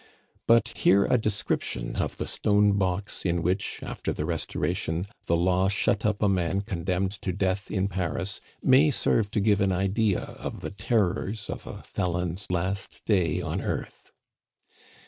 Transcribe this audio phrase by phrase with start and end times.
[0.47, 5.69] But here a description of the stone box in which after the Restoration, the law
[5.69, 10.21] shut up a man condemned to death in Paris, may serve to give an idea
[10.21, 14.11] of the terrors of a felon's last day on earth.